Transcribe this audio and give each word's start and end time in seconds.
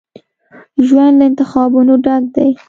ژوند 0.87 1.13
له 1.19 1.25
انتخابونو 1.29 1.93
ډک 2.03 2.23
دی. 2.35 2.49